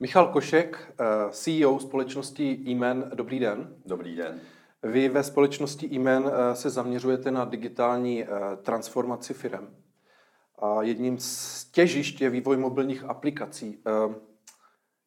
Michal 0.00 0.28
Košek, 0.28 0.94
eh, 1.00 1.04
CEO 1.30 1.78
společnosti 1.78 2.64
e 2.66 2.94
Dobrý 3.14 3.38
den. 3.38 3.76
Dobrý 3.86 4.16
den. 4.16 4.40
Vy 4.82 5.08
ve 5.08 5.22
společnosti 5.22 5.90
e 5.96 6.54
se 6.54 6.70
zaměřujete 6.70 7.30
na 7.30 7.44
digitální 7.44 8.24
eh, 8.24 8.28
transformaci 8.62 9.34
firm. 9.34 9.76
A 10.58 10.82
jedním 10.82 11.18
z 11.18 11.64
těžišť 11.64 12.20
je 12.20 12.30
vývoj 12.30 12.56
mobilních 12.56 13.04
aplikací. 13.04 13.82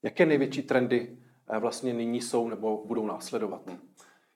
Jaké 0.03 0.25
největší 0.25 0.61
trendy 0.61 1.17
vlastně 1.59 1.93
nyní 1.93 2.21
jsou 2.21 2.49
nebo 2.49 2.85
budou 2.85 3.07
následovat? 3.07 3.61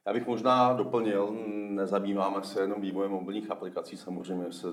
Já 0.07 0.13
bych 0.13 0.27
možná 0.27 0.73
doplnil, 0.73 1.35
nezabýváme 1.69 2.43
se 2.43 2.61
jenom 2.61 2.81
vývojem 2.81 3.11
mobilních 3.11 3.51
aplikací, 3.51 3.97
samozřejmě 3.97 4.51
se 4.51 4.67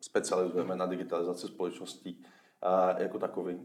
specializujeme 0.00 0.76
na 0.76 0.86
digitalizaci 0.86 1.46
společností 1.46 2.24
jako 2.98 3.18
takový. 3.18 3.60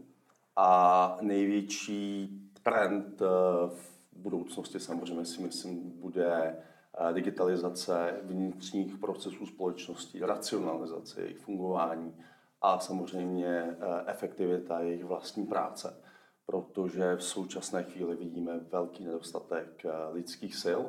A 0.56 1.18
největší 1.20 2.28
trend 2.62 3.22
eh, 3.22 3.26
v 3.68 3.96
budoucnosti 4.12 4.80
samozřejmě 4.80 5.24
si 5.24 5.42
myslím 5.42 6.00
bude 6.00 6.56
eh, 6.98 7.12
digitalizace 7.12 8.20
vnitřních 8.22 8.98
procesů 8.98 9.46
společnosti, 9.46 10.20
racionalizace 10.20 11.20
jejich 11.20 11.38
fungování 11.38 12.14
a 12.62 12.78
samozřejmě 12.78 13.48
eh, 13.48 13.76
efektivita 14.06 14.80
jejich 14.80 15.04
vlastní 15.04 15.46
práce. 15.46 16.02
Protože 16.46 17.16
v 17.16 17.24
současné 17.24 17.82
chvíli 17.82 18.16
vidíme 18.16 18.58
velký 18.58 19.04
nedostatek 19.04 19.82
lidských 20.12 20.56
sil, 20.62 20.80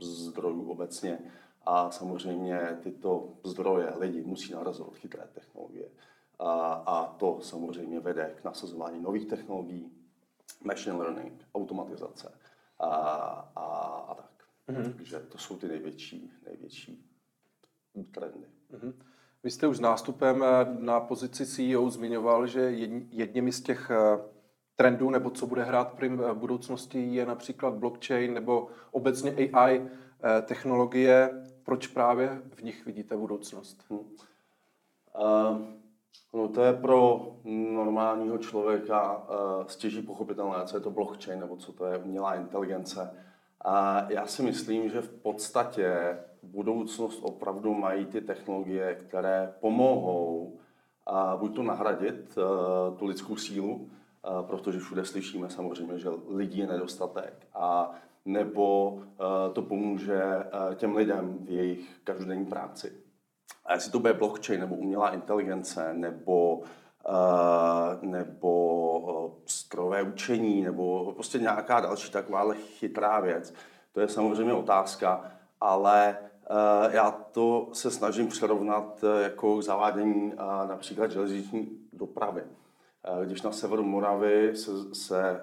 zdrojů 0.00 0.70
obecně 0.70 1.18
a 1.62 1.90
samozřejmě 1.90 2.78
tyto 2.82 3.32
zdroje 3.44 3.92
lidi 3.98 4.22
musí 4.22 4.52
narazovat 4.52 4.96
chytré 4.96 5.28
technologie. 5.34 5.88
A, 6.38 6.72
a 6.72 7.06
to 7.06 7.40
samozřejmě 7.40 8.00
vede 8.00 8.34
k 8.40 8.44
nasazování 8.44 9.02
nových 9.02 9.26
technologií, 9.26 9.92
machine 10.64 10.96
learning, 10.96 11.44
automatizace 11.54 12.38
a, 12.78 12.86
a, 13.56 13.64
a 14.08 14.14
tak. 14.14 14.30
Mm-hmm. 14.68 14.92
Takže 14.96 15.20
to 15.20 15.38
jsou 15.38 15.56
ty 15.56 15.68
největší, 15.68 16.32
největší 16.46 17.10
trendy. 18.12 18.46
Mm-hmm. 18.72 18.92
Vy 19.42 19.50
jste 19.50 19.66
už 19.66 19.76
s 19.76 19.80
nástupem 19.80 20.44
eh, 20.44 20.76
na 20.78 21.00
pozici 21.00 21.46
CEO 21.46 21.90
zmiňoval, 21.90 22.46
že 22.46 22.60
jedním 23.10 23.52
z 23.52 23.60
těch 23.60 23.90
eh, 23.90 24.18
trendů, 24.76 25.10
nebo 25.10 25.30
co 25.30 25.46
bude 25.46 25.64
hrát 25.64 25.92
prim 25.92 26.16
v 26.16 26.34
budoucnosti, 26.34 27.14
je 27.14 27.26
například 27.26 27.74
blockchain 27.74 28.34
nebo 28.34 28.68
obecně 28.90 29.30
AI 29.52 29.80
eh, 29.80 30.42
technologie. 30.42 31.42
Proč 31.62 31.86
právě 31.86 32.42
v 32.54 32.62
nich 32.62 32.86
vidíte 32.86 33.16
budoucnost? 33.16 33.84
Hmm. 33.90 34.00
Uh, 35.18 35.58
No 36.34 36.48
to 36.48 36.62
je 36.62 36.72
pro 36.72 37.26
normálního 37.72 38.38
člověka 38.38 39.16
uh, 39.16 39.66
stěží 39.66 40.02
pochopitelné, 40.02 40.56
co 40.64 40.76
je 40.76 40.80
to 40.80 40.90
blockchain 40.90 41.40
nebo 41.40 41.56
co 41.56 41.72
to 41.72 41.86
je 41.86 41.98
umělá 41.98 42.34
inteligence. 42.34 43.22
A 43.64 44.06
já 44.08 44.26
si 44.26 44.42
myslím, 44.42 44.90
že 44.90 45.00
v 45.00 45.08
podstatě 45.08 46.18
budoucnost 46.42 47.20
opravdu 47.22 47.74
mají 47.74 48.04
ty 48.06 48.20
technologie, 48.20 48.94
které 48.94 49.54
pomohou 49.60 50.52
uh, 51.10 51.40
buď 51.40 51.56
to 51.56 51.62
nahradit 51.62 52.38
uh, 52.38 52.98
tu 52.98 53.04
lidskou 53.04 53.36
sílu, 53.36 53.74
uh, 53.74 54.46
protože 54.46 54.78
všude 54.78 55.04
slyšíme 55.04 55.50
samozřejmě, 55.50 55.98
že 55.98 56.08
lidí 56.28 56.58
je 56.58 56.66
nedostatek, 56.66 57.46
a 57.54 57.92
nebo 58.24 58.98
to 59.52 59.62
pomůže 59.62 60.22
těm 60.74 60.96
lidem 60.96 61.38
v 61.40 61.50
jejich 61.50 62.00
každodenní 62.04 62.46
práci. 62.46 63.05
A 63.66 63.74
jestli 63.74 63.92
to 63.92 63.98
bude 63.98 64.12
blockchain, 64.12 64.60
nebo 64.60 64.74
umělá 64.74 65.14
inteligence, 65.14 65.94
nebo, 65.94 66.56
uh, 66.56 66.64
nebo 68.02 68.98
uh, 68.98 69.32
strojové 69.46 70.02
učení, 70.02 70.62
nebo 70.62 71.12
prostě 71.12 71.38
nějaká 71.38 71.80
další 71.80 72.12
taková 72.12 72.54
chytrá 72.54 73.20
věc, 73.20 73.54
to 73.92 74.00
je 74.00 74.08
samozřejmě 74.08 74.52
otázka, 74.52 75.24
ale 75.60 76.18
uh, 76.50 76.94
já 76.94 77.10
to 77.10 77.68
se 77.72 77.90
snažím 77.90 78.28
přirovnat 78.28 79.04
jako 79.22 79.62
zavádění 79.62 80.32
uh, 80.32 80.68
například 80.68 81.10
železniční 81.10 81.68
dopravy. 81.92 82.42
Když 83.24 83.42
na 83.42 83.52
severu 83.52 83.82
Moravy 83.82 84.56
se, 84.56 84.70
se 84.94 85.40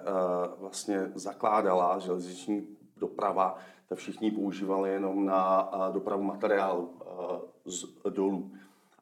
vlastně 0.58 1.10
zakládala 1.14 1.98
železniční 1.98 2.66
doprava, 2.96 3.56
tak 3.88 3.98
všichni 3.98 4.30
používali 4.30 4.90
jenom 4.90 5.26
na 5.26 5.70
dopravu 5.92 6.22
materiálu 6.22 6.90
z 7.64 7.84
dolů. 8.10 8.52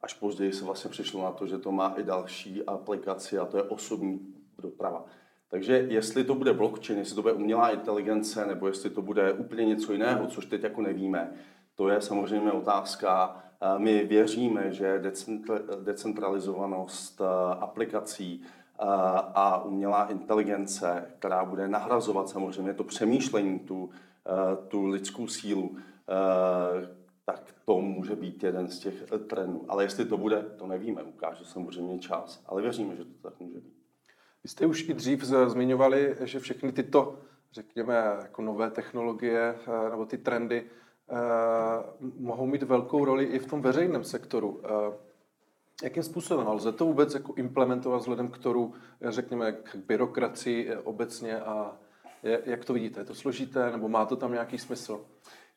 Až 0.01 0.13
později 0.13 0.53
se 0.53 0.65
vlastně 0.65 0.91
přišlo 0.91 1.23
na 1.23 1.31
to, 1.31 1.47
že 1.47 1.57
to 1.57 1.71
má 1.71 1.93
i 1.97 2.03
další 2.03 2.63
aplikaci 2.63 3.39
a 3.39 3.45
to 3.45 3.57
je 3.57 3.63
osobní 3.63 4.19
doprava. 4.61 5.05
Takže 5.49 5.73
jestli 5.89 6.23
to 6.23 6.35
bude 6.35 6.53
blockchain, 6.53 6.99
jestli 6.99 7.15
to 7.15 7.21
bude 7.21 7.33
umělá 7.33 7.69
inteligence, 7.69 8.45
nebo 8.45 8.67
jestli 8.67 8.89
to 8.89 9.01
bude 9.01 9.33
úplně 9.33 9.65
něco 9.65 9.91
jiného, 9.93 10.27
což 10.27 10.45
teď 10.45 10.63
jako 10.63 10.81
nevíme, 10.81 11.31
to 11.75 11.89
je 11.89 12.01
samozřejmě 12.01 12.51
otázka. 12.51 13.43
My 13.77 14.03
věříme, 14.03 14.71
že 14.71 15.01
decentralizovanost 15.81 17.21
aplikací 17.59 18.41
a 19.35 19.63
umělá 19.63 20.05
inteligence, 20.05 21.11
která 21.19 21.45
bude 21.45 21.67
nahrazovat 21.67 22.29
samozřejmě 22.29 22.73
to 22.73 22.83
přemýšlení, 22.83 23.59
tu, 23.59 23.89
tu 24.67 24.85
lidskou 24.85 25.27
sílu, 25.27 25.77
tak 27.25 27.55
to 27.65 27.81
může 27.81 28.15
být 28.15 28.43
jeden 28.43 28.67
z 28.67 28.79
těch 28.79 29.11
eh, 29.11 29.19
trendů. 29.19 29.65
Ale 29.67 29.83
jestli 29.83 30.05
to 30.05 30.17
bude, 30.17 30.41
to 30.41 30.67
nevíme, 30.67 31.03
ukáže 31.03 31.45
samozřejmě 31.45 31.99
čas, 31.99 32.43
ale 32.45 32.61
věříme, 32.61 32.95
že 32.95 33.05
to 33.05 33.29
tak 33.29 33.39
může 33.39 33.59
být. 33.59 33.73
Vy 34.43 34.49
jste 34.49 34.65
už 34.65 34.89
i 34.89 34.93
dřív 34.93 35.23
zmiňovali, 35.23 36.15
že 36.23 36.39
všechny 36.39 36.71
tyto, 36.71 37.19
řekněme, 37.51 37.95
jako 38.21 38.41
nové 38.41 38.71
technologie 38.71 39.55
eh, 39.67 39.89
nebo 39.89 40.05
ty 40.05 40.17
trendy 40.17 40.63
eh, 40.63 41.15
mohou 42.19 42.45
mít 42.45 42.63
velkou 42.63 43.05
roli 43.05 43.25
i 43.25 43.39
v 43.39 43.45
tom 43.45 43.61
veřejném 43.61 44.03
sektoru. 44.03 44.61
Jakým 45.83 46.03
způsobem? 46.03 46.47
lze 46.47 46.71
to 46.71 46.85
vůbec 46.85 47.13
jako 47.13 47.33
implementovat 47.33 47.97
vzhledem 47.97 48.27
k 48.27 48.37
tomu, 48.37 48.73
řekněme, 49.01 49.51
k 49.51 49.75
byrokracii 49.75 50.75
obecně 50.75 51.39
a 51.39 51.77
jak 52.23 52.65
to 52.65 52.73
vidíte? 52.73 53.01
Je 53.01 53.05
to 53.05 53.15
složité 53.15 53.71
nebo 53.71 53.89
má 53.89 54.05
to 54.05 54.15
tam 54.15 54.31
nějaký 54.31 54.57
smysl? 54.57 55.05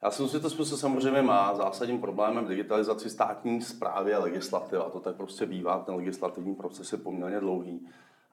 Já 0.03 0.11
si 0.11 0.23
myslím, 0.23 0.39
že 0.39 0.43
to 0.43 0.51
způsob 0.51 0.79
samozřejmě 0.79 1.23
má 1.23 1.55
zásadním 1.55 2.01
problémem 2.01 2.45
v 2.45 2.49
digitalizaci 2.49 3.11
státní 3.11 3.61
zprávy 3.61 4.15
a 4.15 4.19
legislativa. 4.19 4.91
To 4.91 5.01
tak 5.01 5.17
prostě 5.17 5.47
bývá, 5.47 5.79
ten 5.79 5.95
legislativní 5.95 6.55
proces 6.55 6.93
je 6.93 6.99
poměrně 6.99 7.41
dlouhý. 7.41 7.89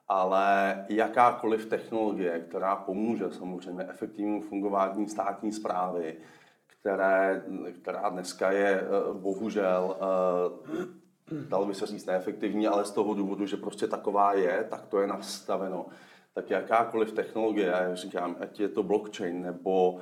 Ale 0.08 0.84
jakákoliv 0.88 1.66
technologie, 1.66 2.40
která 2.48 2.76
pomůže 2.76 3.24
samozřejmě 3.30 3.84
efektivnímu 3.84 4.40
fungování 4.40 5.08
státní 5.08 5.52
zprávy, 5.52 6.16
které, 6.66 7.42
která 7.72 8.08
dneska 8.08 8.50
je 8.50 8.80
eh, 8.80 9.12
bohužel, 9.12 9.96
eh, 10.00 11.44
dalo 11.48 11.66
by 11.66 11.74
se 11.74 11.86
říct 11.86 12.06
neefektivní, 12.06 12.66
ale 12.66 12.84
z 12.84 12.90
toho 12.90 13.14
důvodu, 13.14 13.46
že 13.46 13.56
prostě 13.56 13.86
taková 13.86 14.34
je, 14.34 14.66
tak 14.70 14.86
to 14.86 15.00
je 15.00 15.06
nastaveno. 15.06 15.86
Tak 16.34 16.50
jakákoliv 16.50 17.12
technologie, 17.12 17.90
říkám, 17.92 18.36
ať 18.40 18.60
je 18.60 18.68
to 18.68 18.82
blockchain 18.82 19.42
nebo 19.42 20.00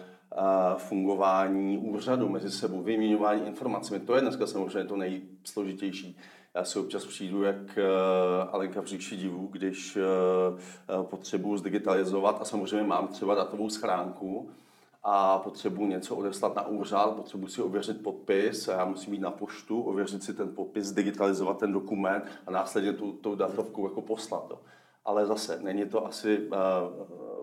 fungování 0.77 1.79
úřadu 1.79 2.29
mezi 2.29 2.51
sebou, 2.51 2.83
vyměňování 2.83 3.47
informací. 3.47 4.01
To 4.01 4.15
je 4.15 4.21
dneska 4.21 4.47
samozřejmě 4.47 4.85
to 4.85 4.97
nejsložitější. 4.97 6.17
Já 6.55 6.65
si 6.65 6.79
občas 6.79 7.07
přijdu 7.07 7.43
jak 7.43 7.79
eh, 7.79 7.83
Alenka 8.51 8.81
v 8.81 8.87
říši 8.87 9.17
divu, 9.17 9.47
když 9.47 9.97
eh, 9.97 10.01
eh, 10.01 11.05
potřebuji 11.05 11.57
zdigitalizovat 11.57 12.39
a 12.41 12.45
samozřejmě 12.45 12.87
mám 12.87 13.09
třeba 13.09 13.35
datovou 13.35 13.71
schránku 13.71 14.51
a 15.03 15.39
potřebuji 15.39 15.87
něco 15.87 16.17
odeslat 16.17 16.57
na 16.57 16.67
úřad, 16.67 17.17
potřebuji 17.17 17.47
si 17.49 17.63
ověřit 17.63 18.03
podpis 18.03 18.69
a 18.69 18.73
já 18.73 18.85
musím 18.85 19.15
jít 19.15 19.21
na 19.21 19.31
poštu, 19.31 19.83
ověřit 19.83 20.23
si 20.23 20.35
ten 20.35 20.55
podpis, 20.55 20.93
digitalizovat 20.93 21.59
ten 21.59 21.73
dokument 21.73 22.25
a 22.47 22.51
následně 22.51 22.93
tu, 22.93 23.13
tu 23.13 23.35
datovku 23.35 23.85
jako 23.85 24.03
poslat. 24.03 24.49
To. 24.49 24.59
Ale 25.05 25.27
zase, 25.27 25.59
není 25.63 25.87
to 25.87 26.07
asi 26.07 26.49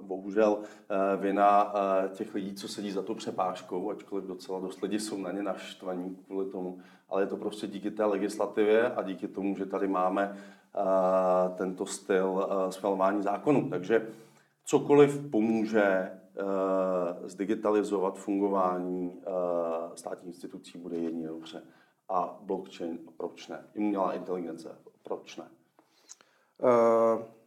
bohužel 0.09 0.59
eh, 0.61 1.17
vina 1.17 1.73
eh, 1.73 2.09
těch 2.09 2.35
lidí, 2.35 2.53
co 2.53 2.67
sedí 2.67 2.91
za 2.91 3.01
tou 3.01 3.15
přepážkou, 3.15 3.91
ačkoliv 3.91 4.25
docela 4.25 4.59
dost 4.59 4.81
lidi 4.81 4.99
jsou 4.99 5.17
na 5.17 5.31
ně 5.31 5.43
naštvaní 5.43 6.15
kvůli 6.15 6.49
tomu, 6.49 6.79
ale 7.09 7.21
je 7.21 7.27
to 7.27 7.37
prostě 7.37 7.67
díky 7.67 7.91
té 7.91 8.05
legislativě 8.05 8.93
a 8.93 9.01
díky 9.01 9.27
tomu, 9.27 9.57
že 9.57 9.65
tady 9.65 9.87
máme 9.87 10.37
eh, 10.37 10.79
tento 11.57 11.85
styl 11.85 12.47
schvalování 12.69 13.23
zákonů. 13.23 13.69
Takže 13.69 14.07
cokoliv 14.65 15.31
pomůže 15.31 16.11
zdigitalizovat 17.23 18.17
fungování 18.17 19.21
státních 19.95 20.35
institucí, 20.35 20.77
bude 20.77 20.97
jedině 20.97 21.27
dobře. 21.27 21.63
A 22.09 22.39
blockchain, 22.41 22.99
proč 23.17 23.47
ne? 23.47 23.65
Umělá 23.75 24.13
inteligence, 24.13 24.75
proč 25.03 25.37
ne? 25.37 25.43
Uh 26.63 27.38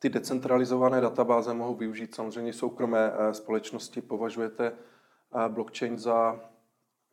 ty 0.00 0.08
decentralizované 0.08 1.00
databáze 1.00 1.54
mohou 1.54 1.74
využít 1.74 2.14
samozřejmě 2.14 2.52
soukromé 2.52 3.12
eh, 3.12 3.34
společnosti. 3.34 4.00
Považujete 4.00 4.72
eh, 4.72 5.48
blockchain 5.48 5.98
za 5.98 6.40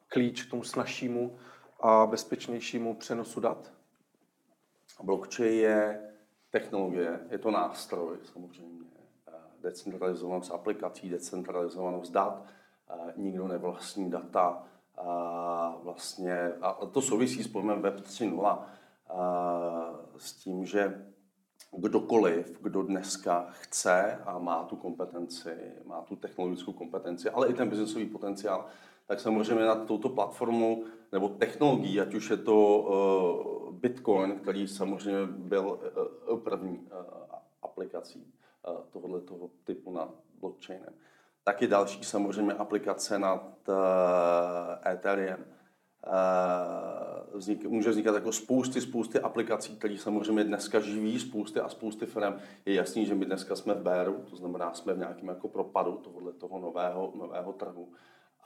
klíč 0.08 0.44
k 0.44 0.50
tomu 0.50 0.64
snažšímu 0.64 1.38
a 1.80 2.06
bezpečnějšímu 2.06 2.96
přenosu 2.96 3.40
dat? 3.40 3.72
Blockchain 5.04 5.54
je 5.54 6.02
technologie, 6.50 7.20
je 7.30 7.38
to 7.38 7.52
nástroj 7.52 8.18
samozřejmě, 8.34 8.86
eh, 9.28 9.32
decentralizovanost 9.62 10.52
aplikací, 10.52 11.10
decentralizovanost 11.10 12.12
dat, 12.12 12.46
nikdo 13.16 13.48
nevlastní 13.48 14.10
data, 14.10 14.64
vlastně, 15.84 16.54
a 16.62 16.86
to 16.86 17.02
souvisí 17.02 17.44
s 17.44 17.48
pojmem 17.48 17.82
Web 17.82 18.00
3.0, 18.00 18.66
s 20.18 20.34
tím, 20.34 20.66
že 20.66 21.06
kdokoliv, 21.72 22.60
kdo 22.62 22.84
dneska 22.84 23.48
chce 23.50 24.22
a 24.26 24.40
má 24.40 24.64
tu 24.64 24.76
kompetenci, 24.76 25.50
má 25.86 26.02
tu 26.02 26.16
technologickou 26.16 26.74
kompetenci, 26.74 27.30
ale 27.30 27.48
i 27.48 27.54
ten 27.54 27.70
biznesový 27.70 28.06
potenciál, 28.06 28.66
tak 29.08 29.20
samozřejmě 29.20 29.66
na 29.66 29.76
touto 29.76 30.10
platformu 30.10 30.84
nebo 31.12 31.30
technologií, 31.30 32.02
ať 32.02 32.14
už 32.14 32.30
je 32.30 32.38
to 32.38 32.80
uh, 32.80 33.74
Bitcoin, 33.74 34.40
který 34.40 34.68
samozřejmě 34.68 35.26
byl 35.26 35.80
uh, 36.32 36.40
první 36.40 36.78
uh, 36.78 37.04
aplikací 37.62 38.34
tohoto 38.92 39.20
toho 39.20 39.50
typu 39.64 39.92
na 39.92 40.10
blockchainem, 40.40 40.94
tak 41.44 41.62
i 41.62 41.68
další 41.68 42.04
samozřejmě 42.04 42.54
aplikace 42.54 43.20
nad 43.20 43.70
Ethereum. 44.86 45.46
Uh, 46.08 47.38
vznik, 47.40 47.66
může 47.66 47.90
vznikat 47.90 48.16
jako 48.16 48.32
spousty, 48.32 48.82
spousty 48.82 49.20
aplikací, 49.20 49.76
které 49.76 49.98
samozřejmě 49.98 50.44
dneska 50.44 50.80
živí 50.80 51.20
spousty 51.20 51.60
a 51.60 51.70
spousty 51.70 52.06
firm. 52.06 52.34
Je 52.66 52.74
jasný, 52.74 53.06
že 53.06 53.16
my 53.16 53.26
dneska 53.26 53.56
jsme 53.56 53.74
v 53.74 53.82
béru, 53.82 54.26
to 54.30 54.36
znamená, 54.36 54.74
jsme 54.74 54.94
v 54.94 54.98
nějakém 54.98 55.28
jako 55.28 55.48
propadu 55.48 55.92
tohoto 55.92 56.32
toho 56.32 56.60
nového, 56.60 57.14
nového 57.16 57.54
trhu 57.54 57.90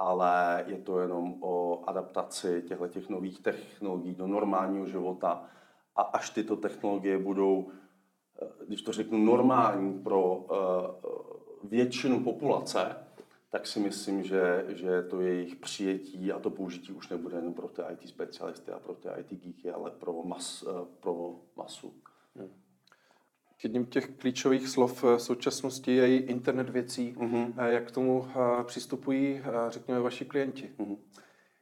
ale 0.01 0.63
je 0.67 0.77
to 0.77 0.99
jenom 0.99 1.35
o 1.39 1.83
adaptaci 1.87 2.63
těchto 2.67 2.87
těch 2.87 3.09
nových 3.09 3.39
technologií 3.39 4.15
do 4.15 4.27
normálního 4.27 4.87
života. 4.87 5.43
A 5.95 6.01
až 6.01 6.29
tyto 6.29 6.55
technologie 6.55 7.17
budou, 7.17 7.71
eh, 8.41 8.47
když 8.67 8.81
to 8.81 8.91
řeknu, 8.91 9.17
normální 9.17 9.99
pro 9.99 10.45
eh, 10.45 10.57
většinu 11.63 12.23
populace, 12.23 12.95
tak 13.51 13.67
si 13.67 13.79
myslím, 13.79 14.23
že, 14.23 14.65
že 14.67 15.03
to 15.03 15.21
jejich 15.21 15.55
přijetí 15.55 16.31
a 16.31 16.39
to 16.39 16.49
použití 16.49 16.93
už 16.93 17.09
nebude 17.09 17.37
jen 17.37 17.53
pro 17.53 17.67
ty 17.67 17.81
IT 17.93 18.09
specialisty 18.09 18.71
a 18.71 18.79
pro 18.79 18.93
ty 18.93 19.09
IT 19.19 19.43
geeky, 19.43 19.71
ale 19.71 19.91
pro, 19.91 20.23
mas, 20.23 20.63
eh, 20.67 20.85
pro 20.99 21.35
masu. 21.55 21.93
Hmm. 22.35 22.49
Jedním 23.63 23.85
těch 23.85 24.09
klíčových 24.09 24.67
slov 24.67 25.03
v 25.03 25.19
současnosti 25.19 25.95
je 25.95 26.07
i 26.07 26.15
internet 26.15 26.69
věcí. 26.69 27.15
Mm-hmm. 27.17 27.65
Jak 27.65 27.87
k 27.87 27.91
tomu 27.91 28.27
eh, 28.29 28.63
přistupují, 28.63 29.41
eh, 29.43 29.51
řekněme, 29.69 29.99
vaši 29.99 30.25
klienti? 30.25 30.71
Mm-hmm. 30.79 30.97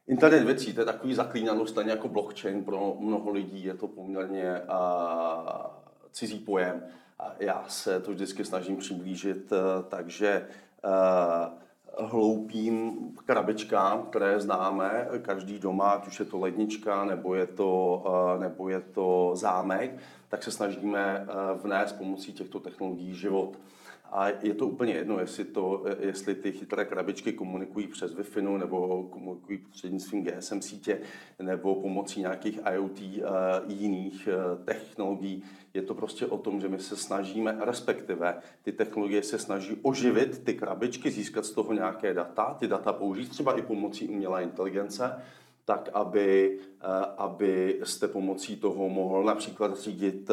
Internet 0.06 0.44
věcí, 0.44 0.74
to 0.74 0.80
je 0.80 0.86
takový 0.86 1.14
zaklínanou 1.14 1.66
stejně 1.66 1.90
jako 1.90 2.08
blockchain 2.08 2.64
pro 2.64 2.96
mnoho 3.00 3.30
lidí. 3.30 3.64
Je 3.64 3.74
to 3.74 3.88
poměrně 3.88 4.60
a, 4.60 5.80
cizí 6.12 6.38
pojem. 6.38 6.82
A 7.18 7.34
já 7.38 7.64
se 7.68 8.00
to 8.00 8.10
vždycky 8.10 8.44
snažím 8.44 8.76
přiblížit, 8.76 9.52
takže 9.88 10.48
a, 10.82 11.58
hloupým 12.02 12.92
krabičkám, 13.26 14.02
které 14.02 14.40
známe 14.40 15.08
každý 15.22 15.58
doma, 15.58 15.90
ať 15.90 16.06
už 16.06 16.20
je 16.20 16.26
to 16.26 16.38
lednička 16.38 17.04
nebo 17.04 17.34
je 17.34 17.46
to, 17.46 18.04
nebo 18.38 18.68
je 18.68 18.80
to 18.80 19.30
zámek, 19.34 19.96
tak 20.28 20.42
se 20.42 20.50
snažíme 20.50 21.26
vnést 21.62 21.92
pomocí 21.92 22.32
těchto 22.32 22.60
technologií 22.60 23.14
život. 23.14 23.58
A 24.12 24.28
je 24.28 24.54
to 24.54 24.66
úplně 24.66 24.92
jedno, 24.92 25.20
jestli, 25.20 25.44
to, 25.44 25.84
jestli 26.00 26.34
ty 26.34 26.52
chytré 26.52 26.84
krabičky 26.84 27.32
komunikují 27.32 27.86
přes 27.86 28.16
Wi-Fi 28.16 28.58
nebo 28.58 29.04
komunikují 29.10 29.58
prostřednictvím 29.58 30.24
GSM 30.24 30.60
sítě 30.60 31.00
nebo 31.42 31.74
pomocí 31.74 32.20
nějakých 32.20 32.60
IoT 32.72 33.00
uh, 33.00 33.26
jiných 33.66 34.28
uh, 34.28 34.64
technologií. 34.64 35.42
Je 35.74 35.82
to 35.82 35.94
prostě 35.94 36.26
o 36.26 36.38
tom, 36.38 36.60
že 36.60 36.68
my 36.68 36.78
se 36.78 36.96
snažíme, 36.96 37.56
respektive 37.60 38.38
ty 38.62 38.72
technologie 38.72 39.22
se 39.22 39.38
snaží 39.38 39.76
oživit 39.82 40.44
ty 40.44 40.54
krabičky, 40.54 41.10
získat 41.10 41.44
z 41.44 41.50
toho 41.50 41.72
nějaké 41.72 42.14
data, 42.14 42.56
ty 42.58 42.68
data 42.68 42.92
použít 42.92 43.28
třeba 43.28 43.58
i 43.58 43.62
pomocí 43.62 44.08
umělé 44.08 44.42
inteligence, 44.42 45.22
tak 45.64 45.88
aby, 45.92 46.58
uh, 46.58 47.04
aby 47.16 47.80
jste 47.84 48.08
pomocí 48.08 48.56
toho 48.56 48.88
mohl 48.88 49.24
například 49.24 49.78
řídit 49.78 50.30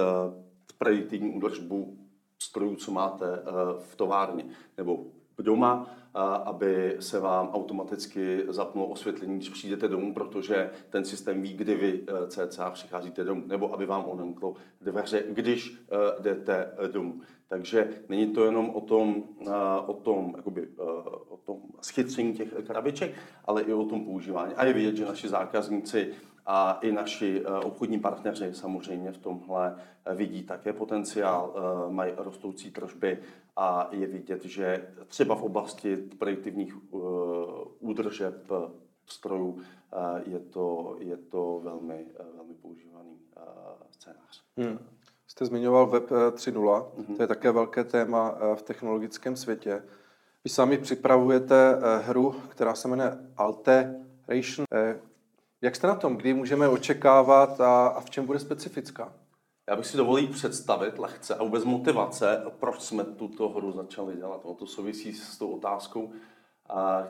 prediktivní 0.78 1.30
údržbu 1.30 1.98
strojů, 2.40 2.76
co 2.76 2.92
máte 2.92 3.26
eh, 3.26 3.52
v 3.80 3.96
továrně 3.96 4.46
nebo 4.78 5.06
doma, 5.40 5.90
eh, 5.90 6.20
aby 6.46 6.98
se 7.00 7.20
vám 7.20 7.50
automaticky 7.50 8.44
zapnulo 8.48 8.88
osvětlení, 8.88 9.36
když 9.36 9.50
přijdete 9.50 9.88
domů, 9.88 10.14
protože 10.14 10.70
ten 10.90 11.06
systém 11.06 11.42
ví, 11.42 11.54
kdy 11.54 11.76
vy 11.76 12.04
eh, 12.08 12.28
cca 12.28 12.70
přicházíte 12.72 13.24
domů, 13.24 13.44
nebo 13.48 13.74
aby 13.74 13.86
vám 13.86 14.06
onemklo 14.06 14.56
dveře, 14.82 15.24
když 15.30 15.78
jdete 16.20 16.72
domů. 16.92 17.22
Takže 17.50 17.90
není 18.10 18.28
to 18.28 18.46
jenom 18.46 18.70
o 18.70 18.82
tom, 18.82 19.24
o 19.86 19.94
tom, 19.94 20.34
jakoby, 20.38 20.68
o 21.30 21.38
tom 21.38 21.58
schytření 21.82 22.34
těch 22.34 22.54
krabiček, 22.68 23.16
ale 23.46 23.62
i 23.62 23.74
o 23.74 23.86
tom 23.86 24.06
používání. 24.06 24.54
A 24.54 24.66
je 24.66 24.74
vidět, 24.74 24.96
že 24.96 25.06
naši 25.06 25.28
zákazníci 25.28 26.14
a 26.48 26.80
i 26.82 26.92
naši 26.92 27.44
eh, 27.46 27.50
obchodní 27.50 28.00
partneři 28.00 28.54
samozřejmě 28.54 29.12
v 29.12 29.18
tomhle 29.18 29.76
eh, 30.06 30.16
vidí 30.16 30.44
také 30.44 30.74
potenciál, 30.74 31.54
eh, 31.56 31.92
mají 31.92 32.14
rostoucí 32.18 32.72
tržby 32.72 33.20
a 33.56 33.90
je 33.92 34.08
vidět, 34.08 34.46
že 34.46 34.88
třeba 35.08 35.36
v 35.36 35.44
oblasti 35.44 35.98
prediktivních 35.98 36.94
údržeb 37.80 38.48
strojů 39.06 39.62
je 40.26 40.40
to, 40.40 40.96
je 41.00 41.18
to 41.18 41.62
velmi, 41.64 42.06
velmi 42.36 42.54
používaný 42.54 43.18
scénář. 43.92 44.44
Hmm. 44.58 44.80
Jste 45.28 45.46
zmiňoval 45.46 45.88
Web 45.88 46.10
3.0, 46.10 46.54
mm-hmm. 46.54 47.16
to 47.16 47.24
je 47.24 47.28
také 47.28 47.52
velké 47.52 47.84
téma 47.84 48.38
v 48.56 48.62
technologickém 48.62 49.36
světě. 49.36 49.84
Vy 50.44 50.50
sami 50.50 50.78
připravujete 50.78 51.80
hru, 52.02 52.36
která 52.50 52.76
se 52.76 52.88
jmenuje 52.88 53.18
Alteration. 53.38 54.66
Jak 55.62 55.76
jste 55.76 55.88
na 55.88 55.96
tom? 55.96 56.18
Kdy 56.18 56.34
můžeme 56.34 56.68
očekávat 56.68 57.62
a, 57.62 57.88
a 57.88 58.00
v 58.00 58.10
čem 58.10 58.26
bude 58.26 58.40
specifická? 58.40 59.14
Já 59.70 59.76
bych 59.76 59.86
si 59.86 59.98
dovolil 59.98 60.28
představit 60.28 61.00
lehce 61.00 61.36
a 61.36 61.44
vůbec 61.44 61.64
motivace, 61.64 62.44
proč 62.60 62.82
jsme 62.82 63.04
tuto 63.04 63.50
hru 63.50 63.72
začali 63.72 64.16
dělat. 64.16 64.46
No, 64.46 64.54
to 64.54 64.68
souvisí 64.68 65.14
s 65.14 65.38
tou 65.38 65.52
otázkou, 65.52 66.12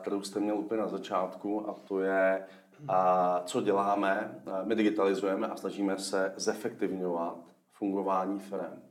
kterou 0.00 0.22
jste 0.22 0.40
měl 0.40 0.56
úplně 0.56 0.80
na 0.80 0.88
začátku, 0.88 1.68
a 1.68 1.74
to 1.88 2.00
je, 2.00 2.46
a, 2.88 3.42
co 3.44 3.60
děláme. 3.60 4.42
My 4.64 4.74
digitalizujeme 4.74 5.48
a 5.48 5.56
snažíme 5.56 5.98
se 5.98 6.32
zefektivňovat 6.36 7.36
fungování 7.72 8.38
firm. 8.38 8.82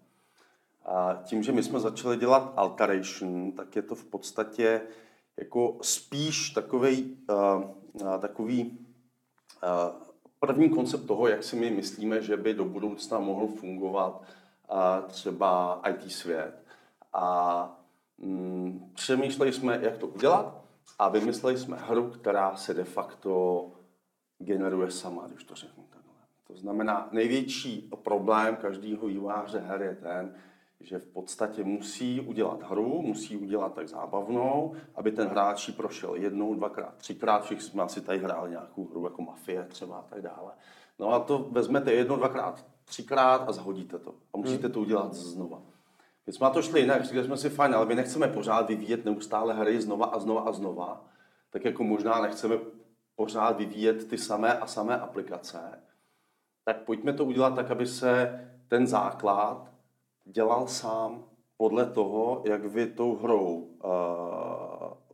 A 0.86 1.20
tím, 1.24 1.43
že 1.43 1.51
my 1.51 1.63
jsme 1.63 1.79
začali 1.79 2.17
dělat 2.17 2.53
alteration, 2.55 3.51
tak 3.51 3.75
je 3.75 3.81
to 3.81 3.96
v 3.96 4.05
podstatě 4.05 4.81
jako 5.38 5.77
spíš 5.81 6.50
takový, 6.50 7.17
uh, 7.29 8.17
takový 8.20 8.77
Eh, 8.81 8.87
první 10.39 10.69
koncept 10.69 11.07
toho, 11.07 11.27
jak 11.27 11.43
si 11.43 11.55
my 11.55 11.69
myslíme, 11.69 12.21
že 12.21 12.37
by 12.37 12.53
do 12.53 12.65
budoucna 12.65 13.19
mohl 13.19 13.47
fungovat 13.47 14.23
třeba 15.07 15.81
IT 15.89 16.11
svět. 16.11 16.63
A 17.13 17.79
mm, 18.17 18.91
přemýšleli 18.93 19.53
jsme, 19.53 19.79
jak 19.81 19.97
to 19.97 20.07
udělat 20.07 20.61
a 20.99 21.09
vymysleli 21.09 21.57
jsme 21.57 21.77
hru, 21.77 22.09
která 22.09 22.55
se 22.55 22.73
de 22.73 22.83
facto 22.83 23.65
generuje 24.39 24.91
sama, 24.91 25.27
když 25.27 25.43
to 25.43 25.55
řeknu 25.55 25.83
takhle. 25.89 26.13
To 26.47 26.55
znamená, 26.55 27.09
největší 27.11 27.91
problém 28.03 28.55
každého 28.55 29.07
výváře 29.07 29.59
her 29.59 29.81
je 29.81 29.95
ten, 29.95 30.35
že 30.79 31.00
v 31.00 31.07
podstatě 31.07 31.63
musí 31.63 32.22
udělat 32.22 32.63
hru, 32.63 33.01
musí 33.01 33.38
udělat 33.38 33.74
tak 33.74 33.88
zábavnou, 33.88 34.75
aby 34.96 35.12
ten 35.12 35.27
hráč 35.27 35.67
ji 35.67 35.74
prošel 35.74 36.15
jednou, 36.15 36.55
dvakrát, 36.55 36.96
třikrát, 36.98 37.43
všichni 37.43 37.63
jsme 37.63 37.84
asi 37.84 38.01
tady 38.01 38.19
hráli 38.19 38.51
nějakou 38.51 38.86
hru 38.86 39.03
jako 39.03 39.22
Mafie 39.22 39.63
třeba 39.63 39.98
a 39.98 40.01
tak 40.01 40.22
dále. 40.22 40.51
No 41.00 41.13
a 41.13 41.19
to 41.19 41.48
vezmete 41.51 41.93
jednou, 41.93 42.15
dvakrát, 42.15 42.65
třikrát 42.86 43.50
a 43.50 43.51
zhodíte 43.51 44.00
to. 44.00 44.15
A 44.34 44.38
musíte 44.38 44.69
to 44.69 44.79
udělat 44.79 45.13
znova. 45.13 45.62
My 46.27 46.34
jsme 46.34 46.43
na 46.43 46.50
to 46.50 46.62
šli 46.62 46.79
jinak, 46.79 47.05
říkali 47.05 47.25
jsme 47.25 47.38
si 47.38 47.50
fajn, 47.50 47.75
ale 47.75 47.86
my 47.86 47.96
nechceme 47.96 48.27
pořád 48.27 48.67
vyvíjet 48.67 49.05
neustále 49.05 49.53
hry 49.53 49.81
znova 49.81 50.05
a 50.05 50.19
znova 50.19 50.41
a 50.41 50.51
znova, 50.51 51.05
tak 51.50 51.65
jako 51.65 51.84
možná 51.84 52.22
nechceme 52.22 52.57
pořád 53.15 53.57
vyvíjet 53.57 54.07
ty 54.10 54.17
samé 54.17 54.53
a 54.53 54.67
samé 54.67 55.00
aplikace, 55.00 55.84
tak 56.65 56.84
pojďme 56.84 57.13
to 57.13 57.25
udělat 57.25 57.55
tak, 57.55 57.72
aby 57.72 57.86
se 57.86 58.39
ten 58.67 58.88
základ 58.88 59.76
dělal 60.31 60.67
sám 60.67 61.24
podle 61.57 61.86
toho, 61.86 62.41
jak 62.46 62.65
vy 62.65 62.88
tou 62.88 63.15
hrou 63.15 63.67
uh, 63.84 63.91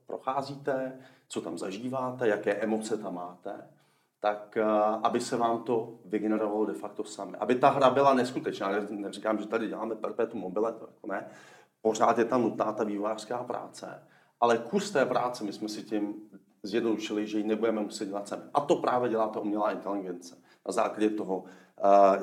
procházíte, 0.05 0.99
co 1.27 1.41
tam 1.41 1.57
zažíváte, 1.57 2.27
jaké 2.27 2.53
emoce 2.53 2.97
tam 2.97 3.15
máte, 3.15 3.69
tak 4.19 4.57
uh, 4.61 4.65
aby 5.03 5.19
se 5.19 5.37
vám 5.37 5.63
to 5.63 5.99
vygenerovalo 6.05 6.65
de 6.65 6.73
facto 6.73 7.03
sami. 7.03 7.37
Aby 7.37 7.55
ta 7.55 7.69
hra 7.69 7.89
byla 7.89 8.13
neskutečná. 8.13 8.71
Ne, 8.71 8.87
neříkám, 8.89 9.37
že 9.37 9.47
tady 9.47 9.67
děláme 9.67 9.95
perpetuum 9.95 10.41
mobile, 10.41 10.73
to 10.73 10.87
jako 10.87 11.07
ne. 11.07 11.27
Pořád 11.81 12.17
je 12.17 12.25
tam 12.25 12.41
nutná 12.41 12.71
ta 12.71 12.83
vývojářská 12.83 13.43
práce. 13.43 14.03
Ale 14.41 14.57
kus 14.57 14.91
té 14.91 15.05
práce 15.05 15.43
my 15.43 15.53
jsme 15.53 15.69
si 15.69 15.83
tím 15.83 16.13
zjednodušili, 16.63 17.27
že 17.27 17.37
ji 17.37 17.43
nebudeme 17.43 17.81
muset 17.81 18.05
dělat 18.05 18.27
sami. 18.27 18.41
A 18.53 18.61
to 18.61 18.75
právě 18.75 19.09
dělá 19.09 19.27
ta 19.27 19.39
umělá 19.39 19.71
inteligence. 19.71 20.37
na 20.67 20.71
základě 20.71 21.09
toho, 21.09 21.43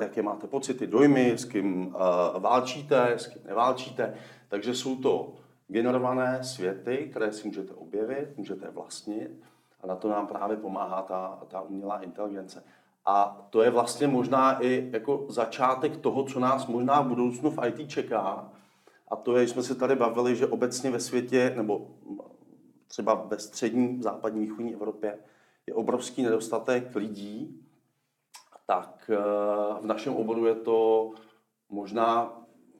jaké 0.00 0.22
máte 0.22 0.46
pocity, 0.46 0.86
dojmy, 0.86 1.30
s 1.30 1.44
kým 1.44 1.94
válčíte, 2.38 3.12
s 3.12 3.26
kým 3.26 3.42
neválčíte. 3.46 4.14
Takže 4.48 4.74
jsou 4.74 4.96
to 4.96 5.34
generované 5.68 6.44
světy, 6.44 7.08
které 7.10 7.32
si 7.32 7.48
můžete 7.48 7.74
objevit, 7.74 8.36
můžete 8.36 8.70
vlastnit 8.70 9.30
a 9.80 9.86
na 9.86 9.96
to 9.96 10.08
nám 10.08 10.26
právě 10.26 10.56
pomáhá 10.56 11.02
ta, 11.02 11.38
ta 11.48 11.60
umělá 11.60 12.00
inteligence. 12.00 12.64
A 13.06 13.46
to 13.50 13.62
je 13.62 13.70
vlastně 13.70 14.06
možná 14.06 14.62
i 14.62 14.90
jako 14.92 15.26
začátek 15.28 15.96
toho, 15.96 16.24
co 16.24 16.40
nás 16.40 16.66
možná 16.66 17.00
v 17.00 17.08
budoucnu 17.08 17.50
v 17.50 17.66
IT 17.66 17.90
čeká. 17.90 18.52
A 19.08 19.16
to 19.16 19.36
je, 19.36 19.48
jsme 19.48 19.62
se 19.62 19.74
tady 19.74 19.96
bavili, 19.96 20.36
že 20.36 20.46
obecně 20.46 20.90
ve 20.90 21.00
světě, 21.00 21.52
nebo 21.56 21.86
třeba 22.88 23.14
ve 23.14 23.38
střední, 23.38 24.02
západní, 24.02 24.40
východní 24.40 24.74
Evropě, 24.74 25.18
je 25.66 25.74
obrovský 25.74 26.22
nedostatek 26.22 26.96
lidí, 26.96 27.60
tak 28.70 29.10
eh, 29.12 29.16
v 29.80 29.86
našem 29.86 30.16
oboru 30.16 30.46
je 30.46 30.54
to 30.54 31.10
možná 31.68 32.32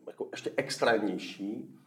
jako 0.06 0.28
ještě 0.30 0.52
extrémnější 0.56 1.78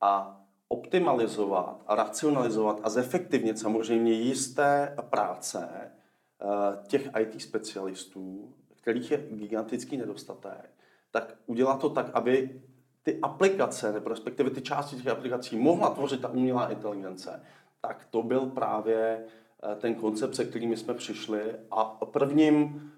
a 0.00 0.40
optimalizovat 0.68 1.82
a 1.86 1.94
racionalizovat 1.94 2.80
a 2.82 2.90
zefektivnit 2.90 3.58
samozřejmě 3.58 4.12
jisté 4.12 4.96
práce 5.10 5.68
eh, 5.70 6.86
těch 6.86 7.10
IT 7.20 7.42
specialistů, 7.42 8.54
kterých 8.74 9.10
je 9.10 9.26
gigantický 9.30 9.96
nedostatek, 9.96 10.70
tak 11.10 11.34
udělat 11.46 11.80
to 11.80 11.90
tak, 11.90 12.10
aby 12.14 12.62
ty 13.02 13.18
aplikace, 13.22 13.92
nebo 13.92 14.08
respektive 14.08 14.50
ty 14.50 14.62
části 14.62 14.96
těch 14.96 15.08
aplikací 15.08 15.56
mohla 15.56 15.90
tvořit 15.90 16.20
ta 16.20 16.28
umělá 16.28 16.70
inteligence, 16.70 17.42
tak 17.80 18.06
to 18.10 18.22
byl 18.22 18.46
právě 18.46 19.24
eh, 19.62 19.76
ten 19.76 19.94
koncept, 19.94 20.34
se 20.34 20.44
kterými 20.44 20.76
jsme 20.76 20.94
přišli. 20.94 21.42
A 21.70 21.84
prvním 21.84 22.92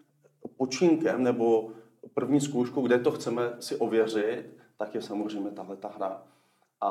počínkem 0.57 1.23
nebo 1.23 1.71
první 2.15 2.41
zkouškou, 2.41 2.87
kde 2.87 2.99
to 2.99 3.11
chceme 3.11 3.43
si 3.61 3.77
ověřit, 3.77 4.45
tak 4.77 4.95
je 4.95 5.03
samozřejmě 5.03 5.51
tahle 5.51 5.77
ta 5.77 5.89
hra. 5.89 6.23
A, 6.81 6.91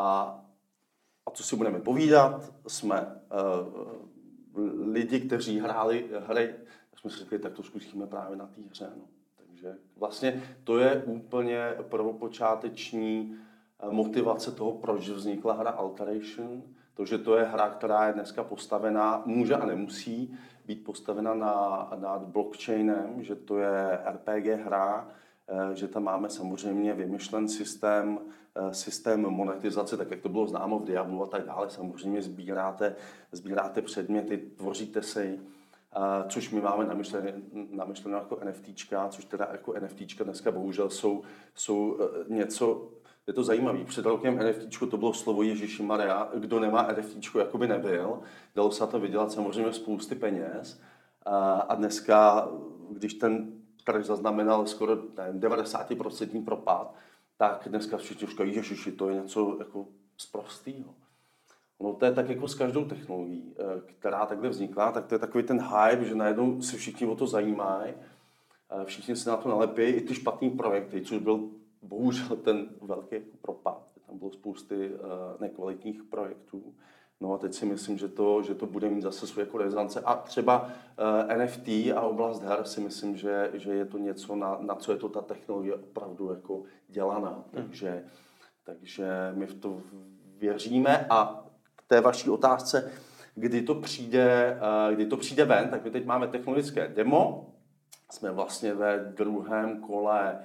a 1.26 1.32
co 1.32 1.44
si 1.44 1.56
budeme 1.56 1.80
povídat, 1.80 2.54
jsme 2.68 3.22
uh, 3.66 4.94
lidi, 4.94 5.20
kteří 5.20 5.60
hráli 5.60 6.10
hry, 6.28 6.56
tak 6.92 7.00
jsme 7.00 7.10
si 7.10 7.18
řekli, 7.18 7.40
tak 7.40 7.54
to 7.54 7.64
zkusíme 7.64 8.08
právě 8.08 8.38
na 8.38 8.48
té 8.48 8.62
hře. 8.70 8.90
No. 8.98 9.04
Takže 9.38 9.78
vlastně 9.98 10.44
to 10.64 10.78
je 10.78 11.04
úplně 11.06 11.76
prvopočáteční 11.90 13.36
eh, 13.80 13.92
motivace 13.92 14.52
toho, 14.52 14.72
proč 14.72 15.10
vznikla 15.10 15.54
hra 15.54 15.70
Alteration. 15.70 16.64
To, 16.94 17.06
že 17.06 17.18
to 17.18 17.38
je 17.38 17.44
hra, 17.44 17.70
která 17.70 18.08
je 18.08 18.14
dneska 18.14 18.44
postavená, 18.44 19.24
může 19.26 19.56
a 19.56 19.66
nemusí 19.66 20.38
být 20.66 20.84
postavena 20.84 21.34
na, 21.34 21.90
nad 21.96 22.22
blockchainem, 22.22 23.24
že 23.24 23.36
to 23.36 23.58
je 23.58 24.00
RPG 24.12 24.46
hra, 24.46 25.08
eh, 25.48 25.76
že 25.76 25.88
tam 25.88 26.04
máme 26.04 26.30
samozřejmě 26.30 26.94
vymyšlen 26.94 27.48
systém, 27.48 28.20
eh, 28.56 28.74
systém 28.74 29.22
monetizace, 29.22 29.98
tak 29.98 30.12
jak 30.12 30.22
to 30.22 30.30
bylo 30.30 30.48
známo 30.48 30.80
v 30.80 30.86
Diablu 30.86 31.24
a 31.24 31.28
tak 31.28 31.46
dále. 31.46 31.70
Samozřejmě 31.70 32.22
sbíráte, 32.22 32.96
sbíráte 33.32 33.82
předměty, 33.82 34.38
tvoříte 34.38 35.02
si, 35.02 35.40
eh, 35.96 36.30
což 36.30 36.50
my 36.52 36.62
máme 36.62 36.86
namyšlené, 36.86 37.34
namyšlené 37.72 38.18
jako 38.18 38.40
NFTčka, 38.42 39.10
což 39.10 39.26
teda 39.26 39.48
jako 39.52 39.74
NFTčka 39.74 40.24
dneska 40.24 40.52
bohužel 40.52 40.90
jsou, 40.90 41.24
jsou 41.56 41.98
něco 42.28 42.90
je 43.28 43.34
to 43.34 43.44
zajímavé. 43.44 43.84
Před 43.84 44.06
rokem 44.06 44.40
NFT 44.40 44.90
to 44.90 44.98
bylo 44.98 45.14
slovo 45.14 45.44
Ježíši 45.44 45.84
Maria. 45.84 46.30
Kdo 46.36 46.60
nemá 46.60 46.88
NFT, 46.88 47.36
jako 47.38 47.58
by 47.58 47.68
nebyl. 47.68 48.20
Dalo 48.56 48.72
se 48.72 48.88
to 48.88 49.00
vydělat 49.00 49.32
samozřejmě 49.32 49.74
spousty 49.74 50.16
peněz. 50.16 50.82
A 51.68 51.76
dneska, 51.76 52.48
když 52.92 53.14
ten 53.14 53.52
trh 53.84 54.06
zaznamenal 54.06 54.66
skoro 54.66 54.98
nevím, 55.18 55.42
90% 55.42 56.46
propad, 56.46 56.96
tak 57.38 57.68
dneska 57.70 57.98
všichni 57.98 58.28
říkají, 58.28 58.56
Ježiši, 58.56 58.92
to 58.92 59.10
je 59.10 59.16
něco 59.16 59.56
jako 59.60 59.86
zprostýho. 60.18 60.90
No 61.80 61.94
to 61.94 62.06
je 62.06 62.12
tak 62.12 62.30
jako 62.30 62.48
s 62.48 62.56
každou 62.56 62.86
technologií, 62.86 63.54
eh, 63.58 63.82
která 64.00 64.26
takhle 64.26 64.50
vznikla, 64.50 64.92
tak 64.92 65.06
to 65.06 65.16
je 65.16 65.20
takový 65.20 65.44
ten 65.44 65.62
hype, 65.62 66.06
že 66.06 66.16
najednou 66.16 66.62
se 66.62 66.78
všichni 66.78 67.08
o 67.08 67.16
to 67.16 67.28
zajímají, 67.28 67.94
všichni 68.86 69.16
se 69.16 69.30
na 69.30 69.38
to 69.38 69.50
nalepí, 69.50 69.82
i 69.82 70.02
ty 70.02 70.16
špatný 70.16 70.50
projekty, 70.50 71.02
což 71.02 71.18
byl 71.18 71.50
bohužel 71.84 72.38
ten 72.38 72.70
velký 72.82 73.20
propad. 73.42 73.92
Tam 74.08 74.18
bylo 74.18 74.32
spousty 74.32 74.90
uh, 74.90 75.00
nekvalitních 75.40 76.04
projektů. 76.04 76.74
No 77.24 77.34
a 77.34 77.38
teď 77.38 77.54
si 77.54 77.66
myslím, 77.66 77.98
že 77.98 78.08
to, 78.08 78.42
že 78.42 78.56
to 78.56 78.66
bude 78.66 78.90
mít 78.90 79.02
zase 79.02 79.28
svou 79.28 79.40
jako 79.40 79.58
rezonance. 79.58 80.02
A 80.02 80.16
třeba 80.16 80.70
eh, 81.30 81.38
NFT 81.38 81.68
a 81.68 82.02
oblast 82.02 82.44
her 82.44 82.64
si 82.64 82.82
myslím, 82.82 83.18
že, 83.18 83.52
že 83.54 83.74
je 83.74 83.86
to 83.86 83.98
něco, 83.98 84.36
na, 84.36 84.58
na 84.62 84.76
co 84.76 84.92
je 84.92 84.98
to 84.98 85.10
ta 85.10 85.22
technologie 85.22 85.76
opravdu 85.76 86.30
jako 86.30 86.64
dělaná. 86.88 87.30
Hmm. 87.30 87.44
Takže, 87.52 88.04
takže 88.64 89.08
my 89.34 89.46
v 89.46 89.54
to 89.54 89.82
věříme 90.38 91.06
a 91.10 91.46
k 91.76 91.84
té 91.88 92.02
vaší 92.02 92.30
otázce, 92.30 92.92
kdy 93.36 93.62
to 93.62 93.76
přijde, 93.76 94.60
uh, 94.88 94.96
kdy 94.96 95.06
to 95.06 95.18
přijde 95.18 95.46
ven, 95.46 95.70
tak 95.70 95.84
my 95.84 95.92
teď 95.92 96.06
máme 96.06 96.28
technologické 96.28 96.88
demo, 96.88 97.54
jsme 98.12 98.32
vlastně 98.32 98.74
ve 98.74 99.14
druhém 99.18 99.82
kole 99.82 100.40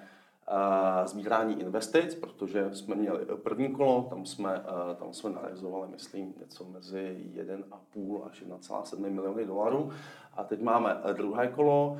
sbírání 1.04 1.60
investic, 1.60 2.14
protože 2.14 2.74
jsme 2.74 2.94
měli 2.94 3.26
první 3.42 3.68
kolo, 3.68 4.06
tam 4.10 4.26
jsme, 4.26 4.62
tam 4.98 5.12
jsme 5.12 5.30
narealizovali, 5.30 5.88
myslím, 5.88 6.34
něco 6.40 6.64
mezi 6.64 7.30
1,5 7.34 8.22
až 8.30 8.42
1,7 8.42 9.10
miliony 9.10 9.46
dolarů. 9.46 9.90
A 10.36 10.44
teď 10.44 10.62
máme 10.62 10.96
druhé 11.12 11.48
kolo, 11.48 11.98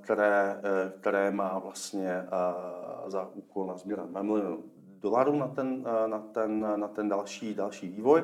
které, 0.00 0.60
které 1.00 1.30
má 1.30 1.58
vlastně 1.58 2.26
za 3.06 3.28
úkol 3.34 3.66
nazbírat 3.66 4.08
2 4.08 4.22
miliony 4.22 4.56
dolarů 5.00 5.36
na 5.36 5.48
ten, 5.48 5.84
na 6.06 6.18
ten, 6.18 6.66
na 6.76 6.88
ten 6.88 7.08
další, 7.08 7.54
další 7.54 7.88
vývoj. 7.88 8.22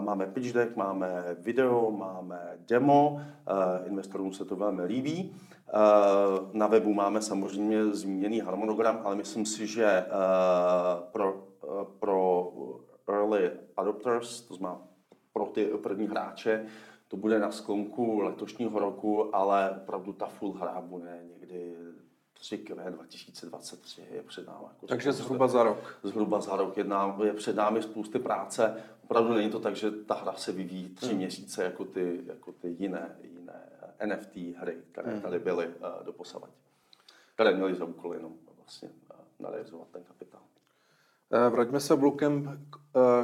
Máme 0.00 0.26
pitch 0.26 0.52
deck, 0.52 0.76
máme 0.76 1.36
video, 1.38 1.90
máme 1.90 2.58
demo, 2.68 3.20
investorům 3.86 4.32
se 4.32 4.44
to 4.44 4.56
velmi 4.56 4.84
líbí. 4.84 5.36
Eh, 5.74 6.48
na 6.52 6.66
webu 6.66 6.94
máme 6.94 7.22
samozřejmě 7.22 7.86
zmíněný 7.86 8.40
harmonogram, 8.40 9.00
ale 9.04 9.16
myslím 9.16 9.46
si, 9.46 9.66
že 9.66 9.84
eh, 9.84 10.06
pro, 11.12 11.48
eh, 11.64 11.84
pro 11.98 12.52
early 13.08 13.50
adopters, 13.76 14.40
to 14.40 14.54
znamená 14.54 14.82
pro 15.32 15.46
ty 15.46 15.64
první 15.64 16.06
hráče, 16.06 16.66
to 17.08 17.16
bude 17.16 17.38
na 17.38 17.50
sklonku 17.50 18.20
letošního 18.20 18.78
roku, 18.78 19.36
ale 19.36 19.70
opravdu 19.70 20.12
ta 20.12 20.26
full 20.26 20.52
hra 20.52 20.80
bude 20.80 21.20
někdy 21.32 21.74
3 22.32 22.58
května 22.58 22.90
2023 22.90 24.02
je 24.10 24.22
před 24.22 24.46
námi. 24.46 24.64
Jako 24.68 24.86
Takže 24.86 25.12
zhruba 25.12 25.48
za 25.48 25.62
rok. 25.62 25.98
Zhruba 26.02 26.40
za 26.40 26.56
rok. 26.56 26.76
Jedná, 26.76 27.18
je 27.24 27.32
před 27.32 27.56
námi 27.56 27.82
spousty 27.82 28.18
práce. 28.18 28.76
Opravdu 29.04 29.34
není 29.34 29.50
to 29.50 29.60
tak, 29.60 29.76
že 29.76 29.90
ta 29.90 30.14
hra 30.14 30.32
se 30.32 30.52
vyvíjí 30.52 30.88
tři 30.88 31.06
hmm. 31.06 31.16
měsíce 31.16 31.64
jako 31.64 31.84
ty, 31.84 32.20
jako 32.26 32.52
ty 32.52 32.76
jiné, 32.78 33.16
NFT 34.06 34.36
hry, 34.36 34.78
které 34.92 35.12
hmm. 35.12 35.20
tady 35.20 35.38
byly 35.38 35.66
uh, 35.66 36.04
doposavať. 36.04 36.50
Které 37.34 37.54
měly 37.54 37.74
za 37.74 37.84
úkol 37.84 38.14
jenom 38.14 38.32
vlastně 38.56 38.88
uh, 38.88 39.16
narealizovat 39.38 39.88
ten 39.88 40.04
kapitál. 40.04 40.40
Eh, 41.32 41.50
vraťme 41.50 41.80
se 41.80 41.94
vlukem 41.94 42.66
k, 42.70 42.76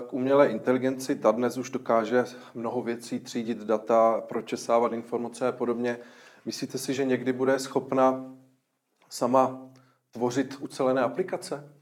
k 0.09 0.13
umělé 0.13 0.49
inteligenci. 0.49 1.17
Ta 1.17 1.31
dnes 1.31 1.57
už 1.57 1.71
dokáže 1.71 2.25
mnoho 2.55 2.83
věcí, 2.83 3.21
třídit 3.21 3.59
data, 3.59 4.21
pročesávat 4.21 4.93
informace 4.93 5.49
a 5.49 5.53
podobně. 5.53 5.99
Myslíte 6.45 6.79
si, 6.79 6.95
že 6.95 7.05
někdy 7.05 7.33
bude 7.33 7.59
schopna 7.59 8.35
sama 9.09 9.71
tvořit 10.11 10.57
ucelené 10.61 11.03
aplikace? 11.03 11.80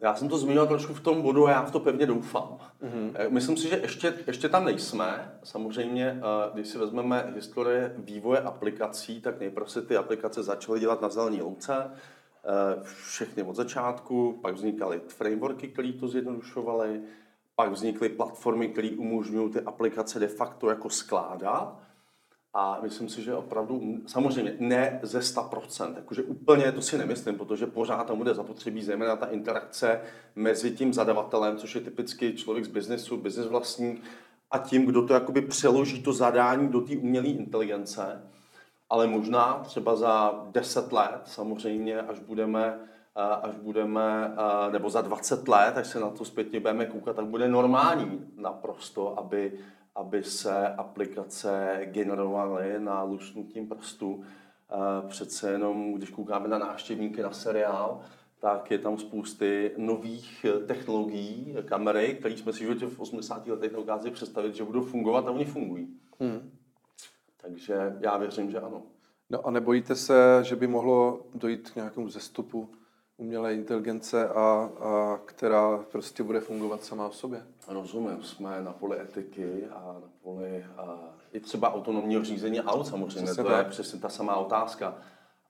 Já 0.00 0.14
jsem 0.14 0.28
to 0.28 0.38
zmínil 0.38 0.66
trošku 0.66 0.94
v 0.94 1.00
tom 1.00 1.22
bodu 1.22 1.46
a 1.46 1.50
já 1.50 1.62
v 1.62 1.70
to 1.70 1.80
pevně 1.80 2.06
doufám. 2.06 2.58
Mm-hmm. 2.82 3.30
Myslím 3.30 3.56
si, 3.56 3.68
že 3.68 3.76
ještě, 3.76 4.14
ještě 4.26 4.48
tam 4.48 4.64
nejsme. 4.64 5.38
Samozřejmě, 5.42 6.20
eh, 6.20 6.50
když 6.54 6.68
si 6.68 6.78
vezmeme 6.78 7.32
historie 7.34 7.94
vývoje 7.98 8.40
aplikací, 8.40 9.20
tak 9.20 9.40
nejprve 9.40 9.68
se 9.68 9.82
ty 9.82 9.96
aplikace 9.96 10.42
začaly 10.42 10.80
dělat 10.80 11.02
na 11.02 11.08
zelený 11.08 11.42
louce, 11.42 11.90
eh, 11.90 12.82
všechny 12.82 13.42
od 13.42 13.56
začátku, 13.56 14.38
pak 14.42 14.54
vznikaly 14.54 15.00
frameworky, 15.08 15.68
které 15.68 15.92
to 15.92 16.08
zjednodušovaly, 16.08 17.00
pak 17.54 17.72
vznikly 17.72 18.08
platformy, 18.08 18.68
které 18.68 18.90
umožňují 18.98 19.52
ty 19.52 19.60
aplikace 19.60 20.18
de 20.18 20.28
facto 20.28 20.70
jako 20.70 20.90
skládat 20.90 21.78
a 22.58 22.78
myslím 22.82 23.08
si, 23.08 23.22
že 23.22 23.34
opravdu, 23.34 23.80
samozřejmě 24.06 24.56
ne 24.58 25.00
ze 25.02 25.18
100%, 25.18 25.96
jakože 25.96 26.22
úplně 26.22 26.72
to 26.72 26.82
si 26.82 26.98
nemyslím, 26.98 27.34
protože 27.34 27.66
pořád 27.66 28.06
tam 28.06 28.18
bude 28.18 28.34
zapotřebí 28.34 28.82
zejména 28.82 29.16
ta 29.16 29.26
interakce 29.26 30.00
mezi 30.36 30.70
tím 30.70 30.94
zadavatelem, 30.94 31.56
což 31.56 31.74
je 31.74 31.80
typicky 31.80 32.34
člověk 32.34 32.64
z 32.64 32.68
biznesu, 32.68 33.16
business 33.16 33.48
vlastník, 33.48 34.02
a 34.50 34.58
tím, 34.58 34.86
kdo 34.86 35.06
to 35.06 35.14
jakoby 35.14 35.42
přeloží 35.42 36.02
to 36.02 36.12
zadání 36.12 36.68
do 36.68 36.80
té 36.80 36.96
umělé 36.96 37.26
inteligence. 37.26 38.22
Ale 38.90 39.06
možná 39.06 39.62
třeba 39.64 39.96
za 39.96 40.44
10 40.50 40.92
let, 40.92 41.20
samozřejmě, 41.24 42.00
až 42.00 42.18
budeme, 42.18 42.78
až 43.42 43.54
budeme, 43.56 44.34
nebo 44.72 44.90
za 44.90 45.00
20 45.00 45.48
let, 45.48 45.76
až 45.76 45.86
se 45.86 46.00
na 46.00 46.10
to 46.10 46.24
zpětně 46.24 46.60
budeme 46.60 46.86
koukat, 46.86 47.16
tak 47.16 47.26
bude 47.26 47.48
normální 47.48 48.26
naprosto, 48.36 49.18
aby 49.18 49.52
aby 49.96 50.22
se 50.22 50.68
aplikace 50.68 51.80
generovaly 51.84 52.74
na 52.78 53.02
lusknutím 53.02 53.68
prstu. 53.68 54.24
přece 55.08 55.52
jenom, 55.52 55.92
když 55.92 56.10
koukáme 56.10 56.48
na 56.48 56.58
návštěvníky 56.58 57.22
na 57.22 57.32
seriál, 57.32 58.00
tak 58.40 58.70
je 58.70 58.78
tam 58.78 58.98
spousty 58.98 59.72
nových 59.76 60.46
technologií, 60.66 61.56
kamery, 61.64 62.14
které 62.14 62.36
jsme 62.36 62.52
si 62.52 62.58
životě 62.58 62.86
v 62.86 63.00
80. 63.00 63.46
letech 63.46 63.72
nedokázali 63.72 64.10
představit, 64.10 64.54
že 64.54 64.64
budou 64.64 64.82
fungovat 64.82 65.28
a 65.28 65.30
oni 65.30 65.44
fungují. 65.44 65.88
Hmm. 66.20 66.50
Takže 67.36 67.96
já 68.00 68.16
věřím, 68.16 68.50
že 68.50 68.60
ano. 68.60 68.82
No 69.30 69.46
a 69.46 69.50
nebojíte 69.50 69.94
se, 69.94 70.38
že 70.42 70.56
by 70.56 70.66
mohlo 70.66 71.26
dojít 71.34 71.70
k 71.70 71.76
nějakému 71.76 72.08
zestupu 72.08 72.68
umělé 73.16 73.54
inteligence, 73.54 74.28
a, 74.28 74.70
a 74.80 75.18
která 75.24 75.78
prostě 75.92 76.22
bude 76.22 76.40
fungovat 76.40 76.84
sama 76.84 77.06
o 77.06 77.12
sobě? 77.12 77.42
Rozumím, 77.68 78.22
jsme 78.22 78.62
na 78.62 78.72
poli 78.72 79.00
etiky 79.00 79.66
a 79.70 79.96
na 80.02 80.08
poli 80.22 80.64
a, 80.76 80.98
i 81.32 81.40
třeba 81.40 81.74
autonomního 81.74 82.24
řízení 82.24 82.60
aut 82.60 82.86
samozřejmě, 82.86 83.34
to 83.34 83.52
je 83.52 83.64
přesně 83.64 84.00
ta 84.00 84.08
samá 84.08 84.36
otázka. 84.36 84.94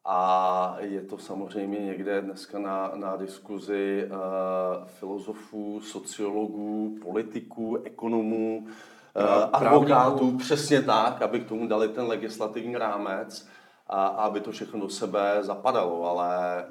A 0.09 0.77
je 0.81 1.03
to 1.03 1.19
samozřejmě 1.19 1.79
někde 1.79 2.23
dneska 2.23 2.59
na, 2.59 2.93
na 2.95 3.17
diskuzi 3.17 4.09
uh, 4.11 4.87
filozofů, 4.87 5.81
sociologů, 5.81 6.99
politiků, 7.03 7.77
ekonomů, 7.85 8.67
uh, 8.67 9.23
advokátů, 9.53 10.39
přesně 10.39 10.83
tak, 10.83 11.23
aby 11.23 11.41
k 11.41 11.49
tomu 11.49 11.67
dali 11.67 11.89
ten 11.89 12.07
legislativní 12.07 12.77
rámec 12.77 13.49
a 13.89 14.07
aby 14.07 14.41
to 14.41 14.53
všechno 14.53 14.81
do 14.81 14.89
sebe 14.89 15.39
zapadalo, 15.41 16.05
ale 16.05 16.65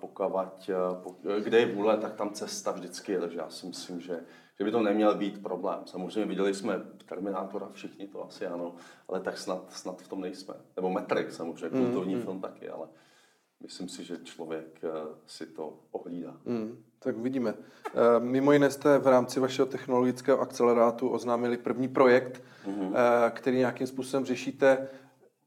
pokud, 0.00 1.16
kde 1.44 1.58
je 1.58 1.74
vůle, 1.74 1.96
tak 1.96 2.14
tam 2.14 2.30
cesta 2.30 2.72
vždycky 2.72 3.12
je, 3.12 3.20
takže 3.20 3.38
já 3.38 3.50
si 3.50 3.66
myslím, 3.66 4.00
že, 4.00 4.20
že 4.58 4.64
by 4.64 4.70
to 4.70 4.82
neměl 4.82 5.14
být 5.14 5.42
problém. 5.42 5.78
Samozřejmě 5.84 6.24
viděli 6.24 6.54
jsme 6.54 6.80
Terminátora, 7.12 7.68
všichni 7.72 8.06
to 8.06 8.26
asi 8.26 8.46
ano, 8.46 8.74
ale 9.08 9.20
tak 9.20 9.38
snad, 9.38 9.72
snad 9.72 10.02
v 10.02 10.08
tom 10.08 10.20
nejsme. 10.20 10.54
Nebo 10.76 10.90
Matrix 10.90 11.36
samozřejmě, 11.36 11.78
mm, 11.78 11.84
kultovní 11.84 12.14
mm. 12.14 12.22
film 12.22 12.40
taky, 12.40 12.68
ale 12.68 12.88
myslím 13.62 13.88
si, 13.88 14.04
že 14.04 14.18
člověk 14.18 14.80
eh, 14.84 14.88
si 15.26 15.46
to 15.46 15.78
ohlídá. 15.90 16.36
Mm, 16.44 16.84
tak 16.98 17.16
uvidíme. 17.16 17.54
Eh, 17.86 17.90
mimo 18.18 18.52
jiné 18.52 18.70
jste 18.70 18.98
v 18.98 19.06
rámci 19.06 19.40
vašeho 19.40 19.66
technologického 19.66 20.40
akcelerátu 20.40 21.08
oznámili 21.08 21.56
první 21.56 21.88
projekt, 21.88 22.42
mm-hmm. 22.66 23.30
který 23.30 23.58
nějakým 23.58 23.86
způsobem 23.86 24.24
řešíte 24.24 24.88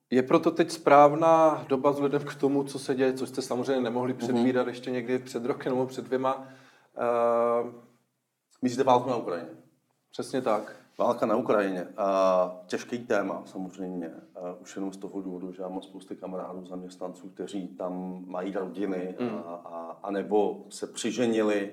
je 0.09 0.23
proto 0.23 0.51
teď 0.51 0.71
správná 0.71 1.65
doba 1.67 1.91
vzhledem 1.91 2.21
k 2.21 2.35
tomu, 2.35 2.63
co 2.63 2.79
se 2.79 2.95
děje, 2.95 3.13
co 3.13 3.25
jste 3.25 3.41
samozřejmě 3.41 3.81
nemohli 3.81 4.13
mhm. 4.13 4.19
předvídat 4.19 4.67
ještě 4.67 4.91
někdy 4.91 5.19
před 5.19 5.45
rokem 5.45 5.73
nebo 5.73 5.85
před 5.85 6.05
dvěma. 6.05 6.47
Uh, 7.65 7.71
Myslíte 8.61 8.83
válku 8.83 9.09
na 9.09 9.15
Ukrajině? 9.15 9.49
Přesně 10.11 10.41
tak. 10.41 10.75
Válka 10.97 11.25
na 11.25 11.35
Ukrajině. 11.35 11.83
Uh, 11.83 12.51
těžký 12.65 12.99
téma 12.99 13.43
samozřejmě. 13.45 14.07
Uh, 14.07 14.61
už 14.61 14.75
jenom 14.75 14.93
z 14.93 14.97
toho 14.97 15.21
důvodu, 15.21 15.51
že 15.51 15.61
já 15.61 15.67
mám 15.67 15.81
spousty 15.81 16.15
kamarádů, 16.15 16.65
zaměstnanců, 16.65 17.29
kteří 17.29 17.67
tam 17.67 18.23
mají 18.27 18.53
rodiny 18.53 19.15
mm. 19.19 19.29
a, 19.29 19.55
a, 19.55 19.99
a 20.03 20.11
nebo 20.11 20.65
se 20.69 20.87
přiženili, 20.87 21.71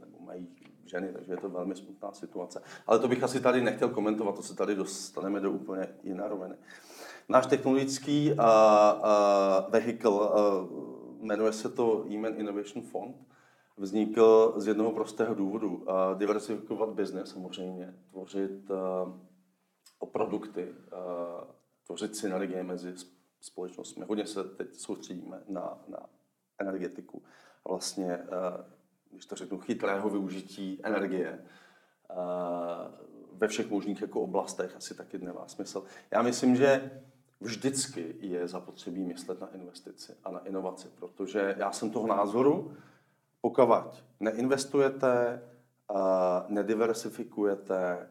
nebo 0.00 0.18
mají 0.20 0.48
ženy, 0.86 1.12
takže 1.12 1.32
je 1.32 1.36
to 1.36 1.48
velmi 1.48 1.76
smutná 1.76 2.12
situace. 2.12 2.62
Ale 2.86 2.98
to 2.98 3.08
bych 3.08 3.22
asi 3.22 3.40
tady 3.40 3.62
nechtěl 3.62 3.88
komentovat, 3.88 4.36
to 4.36 4.42
se 4.42 4.56
tady 4.56 4.74
dostaneme 4.74 5.40
do 5.40 5.50
úplně 5.50 5.88
jiné 6.02 6.28
roviny. 6.28 6.54
Náš 7.28 7.46
technologický 7.46 8.32
uh, 8.32 8.38
uh, 8.38 8.44
vehicle, 9.70 10.10
uh, 10.10 10.28
jmenuje 11.20 11.52
se 11.52 11.68
to 11.68 11.86
Human 11.86 12.34
Innovation 12.36 12.84
Fund, 12.84 13.16
vznikl 13.76 14.54
z 14.56 14.66
jednoho 14.66 14.92
prostého 14.92 15.34
důvodu. 15.34 15.76
Uh, 15.76 15.84
diversifikovat 16.18 16.88
biznes 16.88 17.30
samozřejmě, 17.30 17.94
tvořit 18.10 18.70
uh, 18.70 20.06
produkty, 20.12 20.68
uh, 20.68 21.44
tvořit 21.86 22.16
synergie 22.16 22.62
mezi 22.62 22.94
společnostmi. 23.40 24.04
Hodně 24.08 24.26
se 24.26 24.44
teď 24.44 24.74
soustředíme 24.76 25.42
na, 25.48 25.78
na 25.88 25.98
energetiku. 26.58 27.22
Vlastně, 27.68 28.18
uh, 28.18 28.64
když 29.10 29.26
to 29.26 29.36
řeknu, 29.36 29.58
chytrého 29.58 30.10
využití 30.10 30.80
energie 30.82 31.44
uh, 32.10 32.16
ve 33.32 33.48
všech 33.48 33.70
možných 33.70 34.00
jako 34.00 34.20
oblastech 34.20 34.76
asi 34.76 34.94
taky 34.94 35.18
nemá 35.18 35.48
smysl. 35.48 35.84
Já 36.10 36.22
myslím, 36.22 36.56
že 36.56 36.90
vždycky 37.40 38.16
je 38.20 38.48
zapotřebí 38.48 39.04
myslet 39.04 39.40
na 39.40 39.54
investici 39.54 40.12
a 40.24 40.30
na 40.30 40.38
inovaci, 40.38 40.88
protože 40.88 41.54
já 41.58 41.72
jsem 41.72 41.90
toho 41.90 42.06
názoru, 42.06 42.76
pokud 43.40 44.04
neinvestujete, 44.20 45.42
nediversifikujete, 46.48 48.10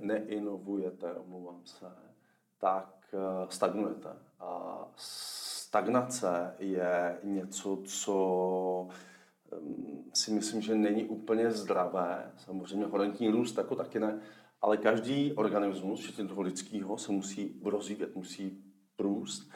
neinovujete, 0.00 1.14
omlouvám 1.14 1.60
se, 1.64 1.86
tak 2.58 3.14
stagnujete. 3.48 4.08
A 4.40 4.78
stagnace 4.96 6.54
je 6.58 7.18
něco, 7.22 7.78
co 7.84 8.88
si 10.14 10.30
myslím, 10.30 10.60
že 10.60 10.74
není 10.74 11.04
úplně 11.04 11.50
zdravé. 11.50 12.32
Samozřejmě 12.36 12.86
horentní 12.86 13.30
růst 13.30 13.58
jako 13.58 13.74
taky 13.74 14.00
ne, 14.00 14.20
ale 14.62 14.76
každý 14.76 15.32
organismus, 15.32 16.00
včetně 16.00 16.28
toho 16.28 16.42
lidského, 16.42 16.98
se 16.98 17.12
musí 17.12 17.60
rozvíjet, 17.64 18.16
musí 18.16 18.64
růst 18.98 19.50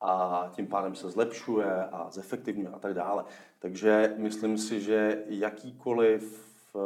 a 0.00 0.44
tím 0.54 0.66
pádem 0.66 0.94
se 0.94 1.10
zlepšuje 1.10 1.84
a 1.84 2.10
zefektivňuje 2.10 2.68
a 2.68 2.78
tak 2.78 2.94
dále. 2.94 3.24
Takže 3.58 4.14
myslím 4.18 4.58
si, 4.58 4.80
že 4.80 5.24
jakýkoliv 5.28 6.48
eh, 6.76 6.78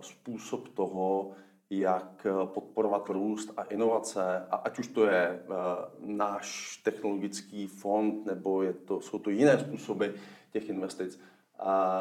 způsob 0.00 0.68
toho, 0.68 1.30
jak 1.70 2.26
podporovat 2.44 3.08
růst 3.08 3.52
a 3.56 3.62
inovace, 3.62 4.46
a 4.50 4.56
ať 4.56 4.78
už 4.78 4.86
to 4.88 5.06
je 5.06 5.28
eh, 5.28 5.44
náš 5.98 6.76
technologický 6.76 7.66
fond, 7.66 8.26
nebo 8.26 8.62
je 8.62 8.72
to, 8.72 9.00
jsou 9.00 9.18
to 9.18 9.30
jiné 9.30 9.58
způsoby 9.58 10.06
těch 10.52 10.68
investic, 10.68 11.20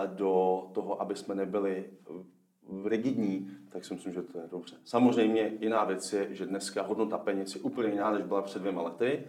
do 0.06 0.67
toho, 0.73 1.01
aby 1.01 1.15
jsme 1.15 1.36
nebyli 1.36 1.89
rigidní, 2.86 3.58
tak 3.69 3.86
si 3.86 3.93
myslím, 3.93 4.13
že 4.13 4.21
to 4.21 4.38
je 4.38 4.47
dobře. 4.52 4.76
Samozřejmě 4.86 5.52
jiná 5.60 5.84
věc 5.84 6.13
je, 6.13 6.36
že 6.36 6.45
dneska 6.45 6.82
hodnota 6.82 7.17
peněz 7.17 7.56
je 7.56 7.62
úplně 7.62 7.89
jiná, 7.89 8.12
než 8.12 8.24
byla 8.24 8.41
před 8.41 8.60
dvěma 8.60 8.82
lety. 8.82 9.28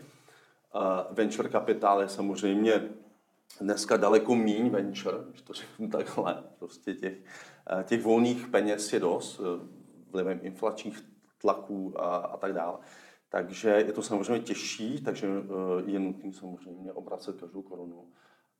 Uh, 0.74 1.16
venture 1.16 1.48
kapitál 1.48 2.00
je 2.00 2.08
samozřejmě 2.08 2.88
dneska 3.60 3.96
daleko 3.96 4.34
míň 4.34 4.70
venture, 4.70 5.18
když 5.28 5.42
to 5.42 5.52
řeknu 5.52 5.88
takhle. 5.88 6.44
Prostě 6.58 6.94
těch, 6.94 7.18
uh, 7.76 7.82
těch 7.82 8.02
volných 8.02 8.46
peněz 8.46 8.92
je 8.92 9.00
dost, 9.00 9.40
uh, 9.40 9.46
vlivem 10.10 10.40
inflačních 10.42 11.00
tlaků 11.38 12.00
a, 12.00 12.16
a 12.16 12.36
tak 12.36 12.52
dále. 12.52 12.78
Takže 13.28 13.68
je 13.68 13.92
to 13.92 14.02
samozřejmě 14.02 14.38
těžší, 14.38 15.02
takže 15.04 15.26
je 15.86 15.98
nutné 15.98 16.32
samozřejmě 16.32 16.92
obracet 16.92 17.40
každou 17.40 17.62
korunu 17.62 18.04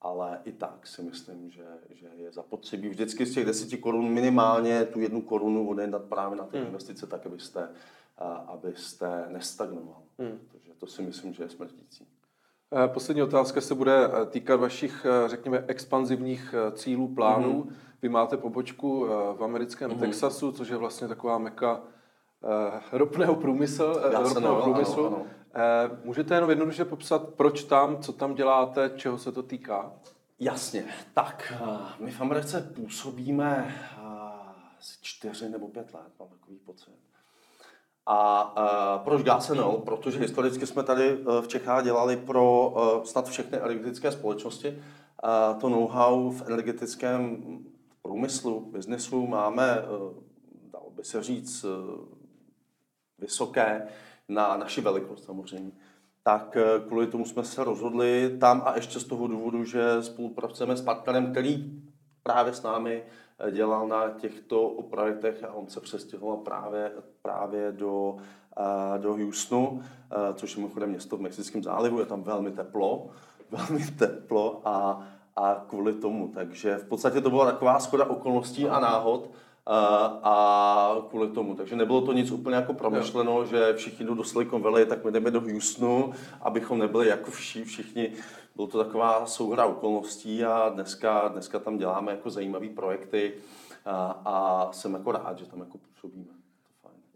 ale 0.03 0.41
i 0.45 0.53
tak 0.53 0.87
si 0.87 1.03
myslím, 1.03 1.51
že, 1.51 1.65
že 1.91 2.07
je 2.17 2.33
zapotřebí 2.33 2.89
vždycky 2.89 3.27
z 3.27 3.35
těch 3.35 3.47
deseti 3.47 3.79
korun 3.79 4.09
minimálně 4.09 4.85
tu 4.85 5.01
jednu 5.01 5.23
korunu 5.23 5.69
odejdat 5.69 6.03
právě 6.03 6.39
na 6.39 6.45
ty 6.45 6.59
hmm. 6.59 6.67
investice, 6.67 7.07
tak 7.07 7.27
abyste, 7.27 7.69
abyste 8.47 9.27
nestagnoval. 9.29 10.03
Hmm. 10.19 10.39
Takže 10.53 10.73
to 10.79 10.87
si 10.87 11.03
myslím, 11.03 11.33
že 11.33 11.43
je 11.43 11.49
smrtící. 11.49 12.07
Eh, 12.75 12.89
poslední 12.89 13.23
otázka 13.23 13.61
se 13.61 13.75
bude 13.75 14.05
eh, 14.05 14.27
týkat 14.27 14.57
vašich, 14.57 15.07
eh, 15.07 15.29
řekněme, 15.29 15.65
expanzivních 15.69 16.55
cílů, 16.73 17.09
plánů. 17.09 17.63
Mm-hmm. 17.63 17.75
Vy 18.03 18.09
máte 18.09 18.37
pobočku 18.37 19.07
v 19.39 19.45
americkém 19.45 19.91
mm-hmm. 19.91 19.99
Texasu, 19.99 20.53
což 20.53 20.69
je 20.69 20.77
vlastně 20.77 21.09
taková 21.09 21.39
meka 21.39 21.81
ropného 22.93 23.35
průmysl, 23.35 24.01
ropného 24.03 24.57
no, 24.57 24.63
průmyslu. 24.63 25.07
Ano, 25.07 25.17
ano. 25.17 25.27
Eh, 25.55 25.91
můžete 26.05 26.35
jenom 26.35 26.51
jednoduše 26.51 26.85
popsat, 26.85 27.29
proč 27.29 27.65
tam, 27.65 28.03
co 28.03 28.13
tam 28.13 28.35
děláte, 28.35 28.91
čeho 28.97 29.19
se 29.19 29.33
to 29.33 29.43
týká? 29.43 29.93
Jasně. 30.41 30.85
Tak, 31.15 31.53
eh, 31.57 31.79
my 31.99 32.11
v 32.11 32.21
Americe 32.21 32.73
působíme 32.77 33.75
eh, 33.79 34.03
asi 34.79 34.99
čtyři 35.01 35.49
nebo 35.49 35.69
pět 35.69 35.95
let, 35.95 36.13
mám 36.19 36.29
takový 36.29 36.59
pocit. 36.59 36.93
A 38.07 38.53
uh, 38.57 39.05
proč 39.05 39.23
Gasenol? 39.23 39.73
Protože 39.73 40.19
historicky 40.19 40.67
jsme 40.67 40.83
tady 40.83 41.19
v 41.41 41.49
Čechách 41.49 41.85
dělali 41.85 42.17
pro 42.17 42.71
uh, 42.71 43.05
snad 43.05 43.29
všechny 43.29 43.59
energetické 43.59 44.13
společnosti. 44.13 44.69
Uh, 44.69 45.61
to 45.61 45.69
know-how 45.69 46.31
v 46.31 46.43
energetickém 46.47 47.43
průmyslu, 48.03 48.61
biznesu 48.61 49.27
máme, 49.27 49.81
uh, 49.81 50.13
dalo 50.73 50.91
by 50.91 51.05
se 51.05 51.23
říct, 51.23 51.65
uh, 51.65 51.73
vysoké 53.19 53.89
na 54.35 54.57
naši 54.57 54.81
velikost 54.81 55.25
samozřejmě. 55.25 55.73
Tak 56.23 56.57
eh, 56.57 56.81
kvůli 56.89 57.07
tomu 57.07 57.25
jsme 57.25 57.45
se 57.45 57.65
rozhodli 57.65 58.37
tam 58.41 58.63
a 58.65 58.77
ještě 58.77 59.01
z 59.01 59.05
toho 59.05 59.27
důvodu, 59.27 59.65
že 59.65 60.03
spolupracujeme 60.03 60.77
s 60.77 60.83
partnerem, 60.83 61.31
který 61.31 61.83
právě 62.23 62.53
s 62.53 62.63
námi 62.63 63.03
eh, 63.39 63.51
dělal 63.51 63.89
na 63.89 64.09
těchto 64.09 64.69
projektech 64.91 65.45
a 65.45 65.53
on 65.53 65.69
se 65.69 65.81
přestěhoval 65.81 66.37
právě, 66.37 66.93
právě 67.23 67.73
do, 67.73 68.17
eh, 68.59 68.99
do 68.99 69.13
Houstonu, 69.13 69.83
což 70.35 70.57
je 70.57 70.63
mimochodem 70.63 70.91
město 70.91 71.17
v 71.17 71.21
Mexickém 71.21 71.63
zálivu, 71.63 72.01
je 72.01 72.07
tam 72.07 72.23
velmi 72.23 72.51
teplo, 72.51 73.11
velmi 73.51 73.87
teplo 73.87 74.61
a, 74.65 75.07
a 75.37 75.65
kvůli 75.69 75.93
tomu. 75.93 76.29
Takže 76.29 76.77
v 76.77 76.85
podstatě 76.85 77.21
to 77.21 77.31
byla 77.31 77.53
taková 77.53 77.79
schoda 77.79 78.05
okolností 78.05 78.69
a 78.69 78.81
náhod, 78.81 79.31
a 79.67 80.97
kvůli 81.11 81.29
tomu. 81.29 81.55
Takže 81.55 81.77
nebylo 81.77 82.01
to 82.01 82.13
nic 82.13 82.31
úplně 82.31 82.57
jako 82.57 82.75
promyšleno, 82.75 83.33
jo. 83.33 83.45
že 83.45 83.73
všichni 83.77 84.07
jdou 84.07 84.15
do 84.15 84.25
Silicon 84.25 84.63
Valley, 84.63 84.87
tak 84.87 85.05
my 85.05 85.13
jdeme 85.13 85.31
do 85.31 85.41
Houstonu, 85.41 86.13
abychom 86.41 86.79
nebyli 86.79 87.09
jako 87.09 87.31
vši, 87.31 87.65
všichni. 87.65 88.13
Bylo 88.57 88.67
to 88.67 88.85
taková 88.85 89.27
souhra 89.27 89.65
okolností 89.65 90.45
a 90.45 90.69
dneska, 90.69 91.29
dneska 91.29 91.59
tam 91.59 91.79
děláme 91.79 92.13
jako 92.13 92.31
zajímavé 92.31 92.69
projekty 92.69 93.35
a, 93.85 94.23
a 94.25 94.69
jsem 94.73 94.95
jako 94.95 95.13
rád, 95.13 95.39
že 95.39 95.47
tam 95.47 95.61
jako 95.61 95.79
působíme. 95.79 96.33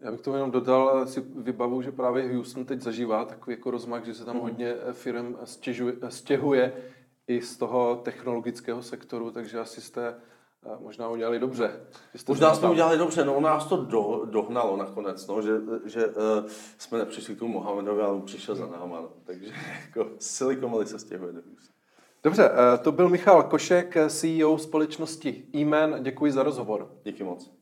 Já 0.01 0.11
bych 0.11 0.21
to 0.21 0.35
jenom 0.35 0.51
dodal, 0.51 1.07
si 1.07 1.21
vybavu, 1.21 1.83
že 1.83 1.93
právě 1.93 2.35
Houston 2.35 2.65
teď 2.65 2.81
zažívá 2.81 3.25
takový 3.25 3.57
jako 3.57 3.71
rozmach, 3.71 4.05
že 4.05 4.15
se 4.15 4.25
tam 4.25 4.37
mm. 4.37 4.43
hodně 4.43 4.75
firm 4.93 5.37
stěžuje, 5.45 5.95
stěhuje 6.09 6.73
i 7.29 7.43
z 7.43 7.57
toho 7.57 7.97
technologického 7.97 8.83
sektoru, 8.83 9.31
takže 9.31 9.61
asi 9.61 9.81
jste 9.81 10.15
možná 10.81 11.09
udělali 11.09 11.39
dobře. 11.39 11.81
Možná 12.29 12.55
jsme 12.55 12.71
udělali 12.71 12.99
dobře, 12.99 13.25
no 13.25 13.41
nás 13.41 13.67
to 13.67 13.77
do, 13.77 14.23
dohnalo 14.25 14.77
nakonec, 14.77 15.27
no, 15.27 15.43
že, 15.43 15.53
že 15.85 16.07
uh, 16.07 16.13
jsme 16.79 16.99
nepřišli 16.99 17.35
k 17.35 17.39
tomu 17.39 17.53
Mohamedovi, 17.53 18.03
ale 18.03 18.13
on 18.13 18.23
přišel 18.23 18.55
za 18.55 18.67
náma. 18.67 19.01
No. 19.01 19.09
Takže 19.25 19.53
jako 19.87 20.11
Silicon 20.19 20.71
Valley 20.71 20.87
se 20.87 20.99
stěhuje 20.99 21.33
do 21.33 21.41
Dobře, 22.23 22.51
uh, 22.51 22.83
to 22.83 22.93
byl 22.93 23.09
Michal 23.09 23.43
Košek, 23.43 23.97
CEO 24.09 24.59
společnosti 24.59 25.45
e 25.55 26.01
Děkuji 26.01 26.33
za 26.33 26.43
rozhovor. 26.43 26.91
Díky 27.05 27.25
moc. 27.25 27.56